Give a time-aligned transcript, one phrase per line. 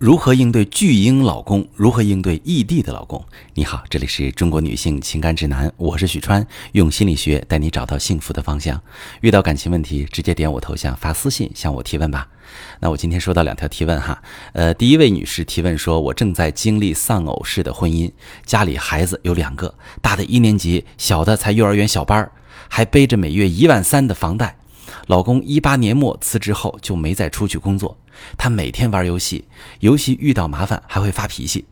[0.00, 1.68] 如何应对巨婴老公？
[1.76, 3.22] 如何应对异地的老公？
[3.52, 8.80] 你好，这里是中国女性情感指南，我是许川，用心理学带你找到幸福的方向。
[9.20, 12.26] 遇到感情问题，直接点我头像发私信向我提问吧。
[12.80, 14.22] 那我今天收到两条提问哈，
[14.54, 18.10] 呃，第一位女士提问说，我正在经历丧偶式的婚姻，
[18.46, 22.32] 家里孩子有两个，大的一年级，小的才幼儿园小班儿，
[22.70, 24.56] 还背着每月一万三的房贷。
[25.10, 27.98] 老公一八年末辞职后就没再出去工作，
[28.38, 29.44] 他每天玩游戏，
[29.80, 31.66] 游戏遇到麻烦还会发脾气。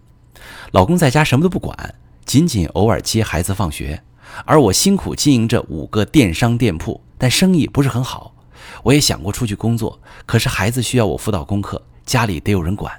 [0.73, 1.95] 老公在家什么都不管，
[2.25, 4.03] 仅仅偶尔接孩子放学。
[4.45, 8.35] 而我辛苦经营着五个电商店铺，但生意不是很好。
[8.83, 12.93] 我也想过出去工作，可是孩子需要我辅导功课，家里得有人管。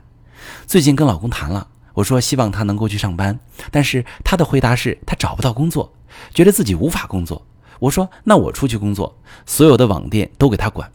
[0.65, 3.37] 最近跟老公谈了，我说希望他能够去上班，
[3.71, 5.91] 但是他的回答是他找不到工作，
[6.33, 7.45] 觉得自己无法工作。
[7.79, 10.91] 我说：“那我出去工作，所有的网店都给他管。”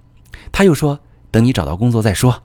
[0.52, 2.42] 他又说：“等你找到工作再说。”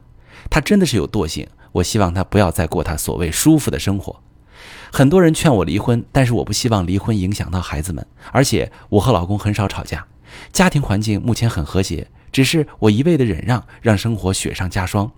[0.49, 1.47] 他真的是有惰性。
[1.73, 4.21] 我希望他不要再过他所谓舒服的生活。
[4.91, 8.05] 很多人劝我离婚，但是我不希望离婚影响到孩子们。
[8.31, 10.07] 而且我和老公很少吵架，
[10.51, 12.07] 家庭环境目前很和谐。
[12.31, 15.11] 只是我一味的忍让，让生活雪上加霜。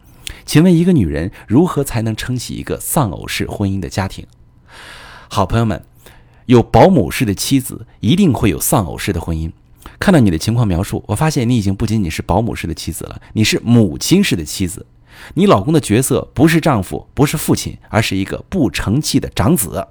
[0.46, 4.26] 请问一个女人如何才能撑起一个丧偶式婚姻的家庭？
[5.30, 5.91] 好朋友们。
[6.46, 9.52] 有保姆式的妻子，一定会有丧偶式的婚姻。
[10.00, 14.86] 看到你的情况描述，我发现你已经不仅仅是保姆式的妻子了，你是母亲式的妻子。
[15.36, 19.88] 你老公的角色不是丈夫，不是父亲，而是一个不成器的长子。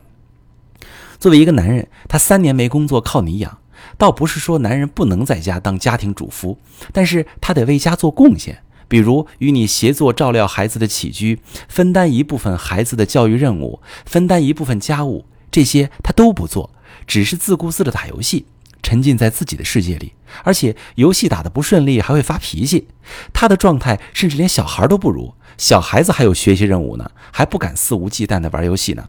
[1.19, 3.59] 作为一个男人，他三年没工作，靠你养。
[3.97, 6.59] 倒不是说男人不能在家当家庭主夫，
[6.93, 15.25] 但是他得为家做贡献，比如与你协作照料孩子的起居，分担一部分孩子的教育任务，分担一部分家务。
[15.51, 16.71] 这些他都不做，
[17.07, 18.47] 只是自顾自的打游戏，
[18.83, 20.13] 沉浸在自己的世界里，
[20.45, 22.89] 而且游戏打得不顺利还会发脾气。
[23.33, 29.09] 他的状态甚至连小孩都不如，小孩子还有学习任务呢，还不敢肆无忌惮地玩游戏呢。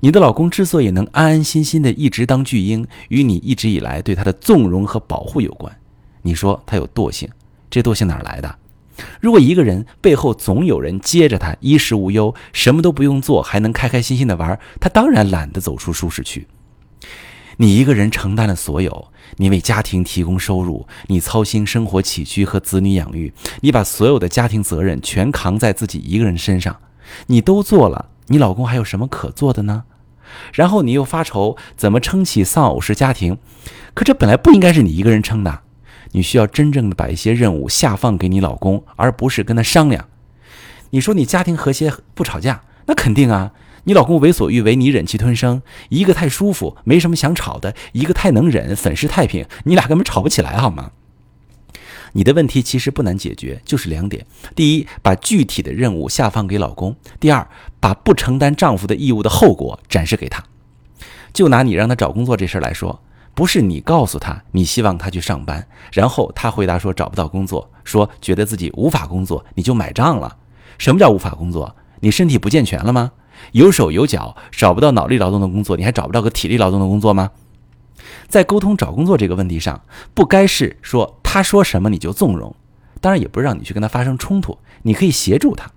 [0.00, 5.72] 你的老公之所以能安安心心的一直当巨婴，与你一直以来对他的纵容和保护有关。
[6.22, 7.28] 你说他有惰性，
[7.70, 8.58] 这惰性哪来的？
[9.20, 16.46] 如果一个人背后总有人接着他，衣食无忧，什么都不用做，还能开开心心的玩，他当然懒得走出舒适区。
[17.58, 26.78] 你一个人承担了所有，你为家庭提供收入，你操心生活起居和子女养育，你把所有的家庭责任全扛在自己一个人身上，
[27.26, 29.84] 你都做了，你老公还有什么可做的呢？
[30.54, 33.36] 然后你又发愁怎么撑起丧偶式家庭，
[33.92, 35.60] 可这本来不应该是你一个人撑的。
[36.12, 40.08] 你需要真正的把一些任务下放给你老公，而不是跟他商量。
[40.90, 43.52] 你说你家庭和谐不吵架，那肯定啊。
[43.84, 50.92] 你老公为所欲为，你忍气吞声，一个太舒服，没什么想吵的；一个太能忍，粉饰太平，你俩根本吵不起来，好吗？
[52.12, 54.24] 你的问题其实不难解决，就是两点：
[54.54, 57.48] 第一，把具体的任务下放给老公；第二，
[57.80, 60.44] 把不承担丈夫的义务的后果展示给他。
[61.32, 63.02] 就拿你让他找工作这事儿来说。
[63.34, 70.36] 不是你告诉他你希望他去上班，然后他回答说找不到工作，说觉得自己无法工作，你就买账了。
[70.78, 71.74] 什么叫无法工作？
[72.00, 73.12] 你身体不健全了吗？
[73.52, 77.30] 有手有脚找不到脑力劳动的工作，你还找不到个体力劳动的工作吗？
[78.28, 79.80] 在沟通找工作这个问题上，
[80.14, 82.54] 不该是说他说什么你就纵容，
[83.00, 85.70] 当然也不是让你去跟他发生冲突，你可以协助他。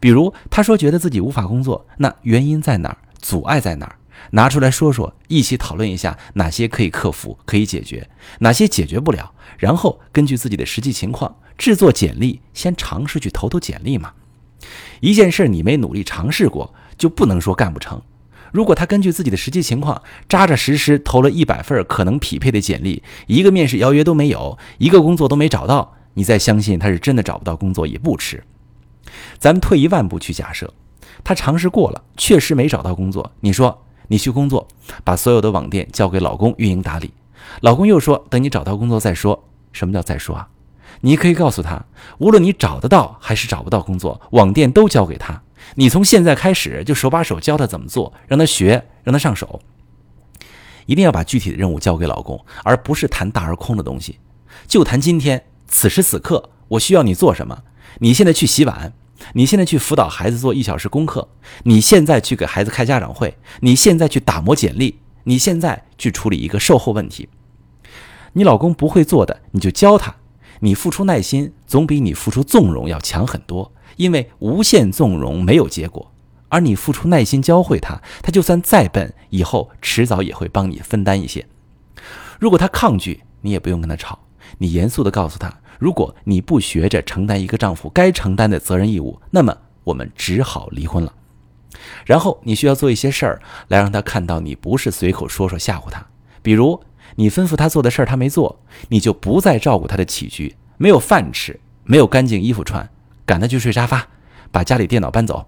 [0.00, 2.98] 比如他说觉得自己无法工作，那原因在哪儿？
[3.20, 3.96] 阻碍在哪儿？
[4.30, 14.12] 拿出来说说，一起讨论一下哪些可以克服、可以解决，哪些解决不了，然后根据自己的实际情况制作简历，先尝试去投投简历嘛。
[15.00, 18.00] 一件事儿你没努力尝试过，就不能说干不成。
[18.52, 28.44] 如果他根据自己的实际情况，扎扎实实投了一百份可能匹配的简历，一个面试邀约都没有，一个工作都没找到，你再相信他是真的找不到工作也不迟。
[29.38, 30.72] 咱们退一万步去假设，
[31.24, 33.84] 他尝试过了，确实没找到工作，你说？
[34.12, 34.68] 你去工作，
[35.04, 37.14] 把所有的网店交给老公运营打理。
[37.62, 39.42] 老公又说：“等你找到工作再说。”
[39.72, 40.46] 什么叫再说啊？
[41.00, 41.82] 你可以告诉他，
[42.18, 45.40] 无论你找得到还是找不到工作，网店都交给他。
[45.76, 49.62] 你从现在开始就手把手教他怎么做，让他学，让他上手。
[50.84, 54.18] 一定要把具体的任务交给老公，而不是谈大而空的东西。
[54.66, 57.62] 就谈今天，此时此刻，我需要你做什么？
[58.00, 58.92] 你现在去洗碗。
[59.34, 61.28] 你现在去辅导孩子做一小时功课，
[61.64, 67.28] 你现在去给孩子开家长会，你现在去打磨简历，你现在去处理一个售后问题。
[68.34, 70.16] 你老公不会做的，你就教他。
[70.60, 73.72] 你付出耐心，总比你付出纵容要强很多。
[73.96, 76.12] 因为无限纵容没有结果，
[76.48, 81.46] 而你付出耐心教会他，他就算再笨，以后迟早也会帮你分担一些。
[82.38, 84.18] 如果他抗拒，你也不用跟他吵，
[84.58, 85.60] 你严肃地告诉他。
[85.82, 89.52] 如果你不学着承担一个丈夫该承担的责任义务，那么
[89.82, 91.12] 我们只好离婚了。
[92.06, 96.06] 然后你需要做一些事儿来让他看到你不是随口说说吓唬他，
[96.40, 96.80] 比如
[97.16, 102.88] 你吩咐他做的事儿他没做，你就不再照顾他的起居，没有饭吃，没有干净衣服穿，
[103.26, 104.06] 赶他去睡沙发，
[104.52, 105.44] 把家里电脑搬走。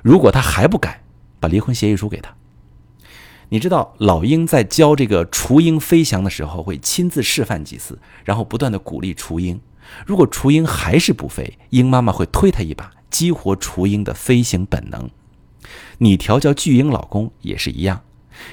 [0.00, 1.02] 如果他还不改，
[1.40, 2.32] 把离婚协议书给他。
[3.48, 9.60] 你知道老鹰在教这个雏鹰飞翔的时候，会亲自示范几次，然后不断的鼓励雏鹰。
[10.04, 15.08] 如果雏鹰还是不飞，鹰妈妈会推它一把，激活雏鹰的飞行本能。
[15.98, 18.02] 你调教巨婴老公也是一样，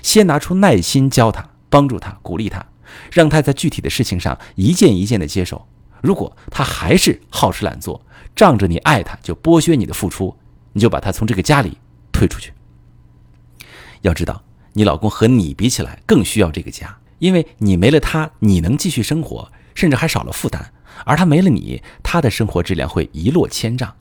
[0.04, 2.64] 先拿出耐心教他，帮助他，鼓励他，
[3.12, 5.68] 让他在具体的事情上一件一件的接受。
[6.02, 8.06] 如果他还是好吃懒做，
[8.36, 10.36] 仗着你爱他就剥削你的付出，
[10.74, 11.78] 你就把他从这个家里
[12.12, 12.54] 推出去。
[14.02, 20.74] 要知道，你老公和你比起来更需要这个家，因为你没了他，你能继续生活，甚至还少了负担。
[21.06, 23.94] 而他没了你，他的生活质量会一落千丈。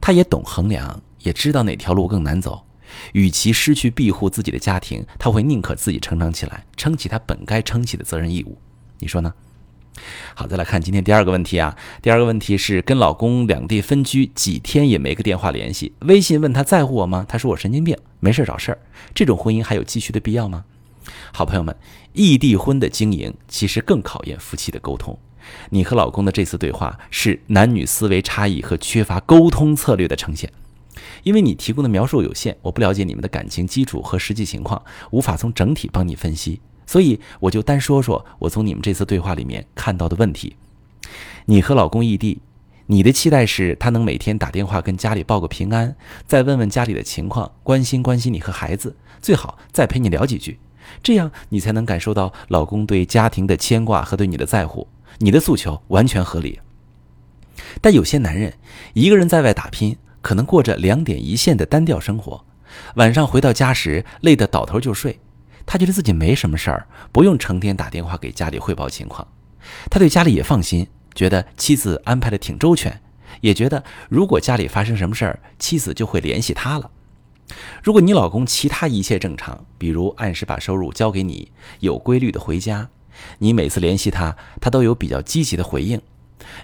[0.00, 2.64] 他也懂衡量，也知道哪条路更难走。
[3.12, 8.58] 与其失去庇护自己的家庭，他会宁可自己成长起来，撑起他本该撑起的责任义务。
[8.98, 9.32] 你说呢？
[10.34, 11.76] 好，再来看今天第二个问题啊。
[12.02, 17.24] 第二个问题是跟老公两地分居几天也没个电话联系，微信问他在乎我吗？
[17.28, 18.78] 他说我神经病，没事找事儿。
[19.14, 20.64] 这种婚姻还有继续的必要吗？
[21.32, 21.74] 好朋友们，
[22.12, 25.18] 异地婚的经营其实更考验夫妻的沟通。
[25.70, 30.52] 你和老公的这次对话是男女思维差异和缺乏沟通策略的呈现，
[31.22, 40.56] 因为你提供的描述有限，我不了解你们的感情基础和实际情况，无法从整体帮你分析，所以我就单说说我从你们这次对话里面看到的问题。
[41.44, 42.40] 你和老公异地，
[42.86, 45.94] 你的期待是他能每天打电话跟家里报个平安，
[46.26, 50.58] 再问问家里的情况，关心关心你和孩子，最好再陪你聊几句，
[51.02, 54.88] 这样你才能感受到老公对家庭的牵挂和对你的在乎。
[55.18, 56.58] 你的诉求完全合理，
[57.82, 58.54] 但有些男人
[58.94, 62.44] 一个人在外打拼，可能过着两点一线的单调生活，
[62.94, 65.18] 晚上回到家时累得倒头就睡。
[65.70, 69.28] 他觉得自己没什么事儿，不用成天打电话给家里汇报情况。
[69.90, 73.02] 他对家里也放心，觉得妻子安排的挺周全，
[73.42, 76.90] 也觉得如果家里发生什么事儿，妻子就会联系他了。
[77.82, 82.88] 如果你老公其他一切正常，比如按时把收入交给你，有规律的回家。
[83.38, 86.00] 你每次联系他，他都有比较积极的回应。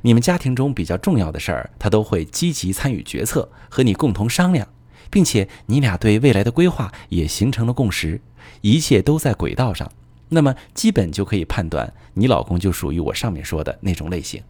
[0.01, 4.67] 你们家庭中比较重要的事儿，他都会积极参与决策，和你共同商量，
[5.15, 8.21] 并且你俩对未来的规划也形成了共识，
[8.63, 9.89] 一切都在轨道上。
[10.31, 14.43] 那么基本就可以判断，你老公就属于我上面说的那种类型。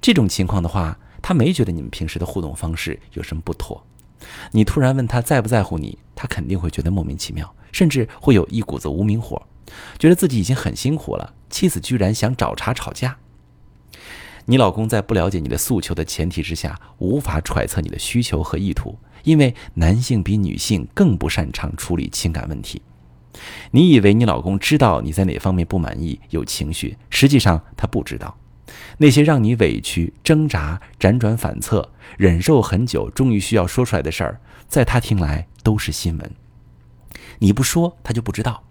[0.00, 3.80] 这种情况的话，他没觉得你们平时的互动方式有什么不妥。
[4.50, 9.40] 你突然问他在不在乎你，他肯定会觉得莫名其妙，甚至会有一股子无名火。
[9.96, 13.16] 觉得自己已经很辛苦了，妻子居然想找茬吵架。
[14.50, 22.80] 你老公在不了解你的诉求的前提之下，无法揣测你的需求和意图，因为男性比女性更不擅长处理情感问题。
[23.72, 28.38] 你以为你老公知道你在哪方面不满意、有情绪，实际上他不知道。
[28.96, 36.30] 那些让你委屈、挣扎、辗转反侧、忍受很久，终于需要说出来的事儿，在他听来都是新闻。
[37.38, 38.64] 你不说，他就不知道。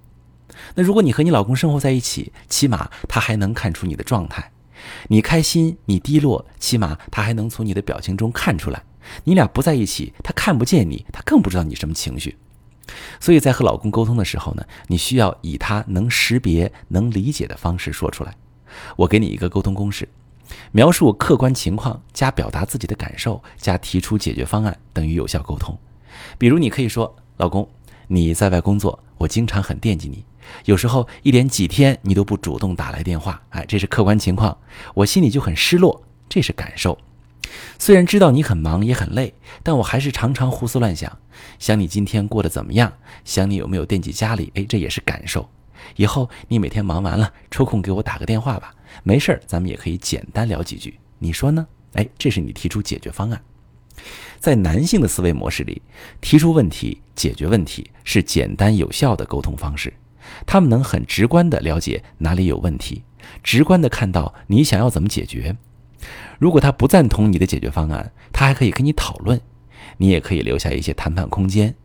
[0.73, 4.51] 那如果你和你老公生活在一起，起码他还能看出你的状态，
[5.07, 8.83] 你开心，你低落，起码他还能从你的表情中看出来。
[9.23, 12.37] 你俩不在一起，他看不见你，他更不知道你什么情绪。
[13.19, 18.35] 所以在和老公沟通的时候呢，你需要以他能识别、能理解的方式说出来。
[18.95, 20.07] 我给你一个沟通公式：
[20.71, 25.77] 描述客观情况加表达自己的感受加提出解决方案等于有效沟通。
[26.37, 27.67] 比如，你可以说：“老公，
[28.07, 30.23] 你在外工作，我经常很惦记你。”
[30.65, 34.57] 有时候一连几天你都不主动打来电话，哎，这是客观情况，
[34.93, 36.97] 我心里就很失落，这是感受。
[37.79, 41.17] 虽然知道你很忙也很累，但我还是常常胡思乱想，
[41.59, 42.91] 想你今天过得怎么样，
[43.23, 45.47] 想你有没有惦记家里，哎，这也是感受。
[45.95, 48.73] 以后你每天忙完了，抽空给我打个电话吧，
[49.03, 51.65] 没事儿咱们也可以简单聊几句，你说呢？
[51.93, 53.41] 哎，这是你提出解决方案。
[54.39, 55.81] 在男性的思维模式里，
[56.21, 59.91] 提出问题、解决问题是简单有效的沟通方式。
[60.45, 63.03] 他们能很直观地了解哪里有问题，
[63.43, 65.55] 直观地看到你想要怎么解决。
[66.39, 69.41] 如果他不赞同你的解决方案，他还可以跟你讨论，
[69.97, 71.75] 你也可以留下一些谈判空间，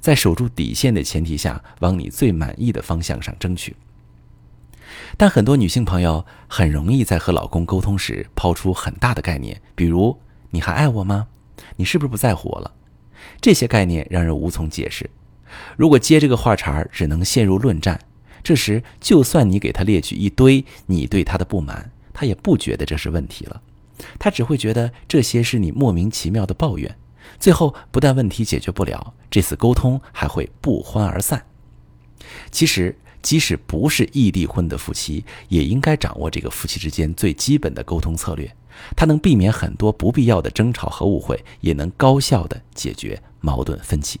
[0.00, 3.74] 在守住底线的前提下，往你最满意的方向上争取。
[5.16, 11.26] 但很多女性朋友很容易在和老公沟通时抛出很大的概念，比如“你还爱我吗？
[11.76, 12.72] 你是不是不在乎我了？”
[13.40, 15.08] 这些概念让人无从解释。
[15.76, 18.00] 如果接这个话茬，只能陷入论战。
[18.42, 23.60] 这时，就算你给他列举一堆你对他的不满，他也不觉得这是问题了，
[24.18, 26.96] 他只会觉得这些是你莫名其妙的抱怨。
[27.40, 31.44] 最后不但问题解决不了，这次沟通还会不欢而散。
[32.52, 38.48] 其实，即使不是异地婚的夫妻，也应该掌握这个夫妻之间最基本的沟通策略，
[38.94, 44.20] 它能避免很多不必要的争吵和误会，也能高效的解决矛盾分歧。